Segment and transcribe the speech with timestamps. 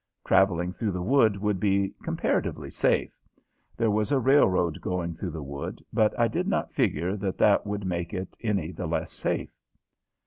[0.25, 3.11] Traveling through the wood would be comparatively safe.
[3.77, 7.67] There was a railroad going through the wood, but I did not figure that that
[7.67, 9.51] would make it any the less safe.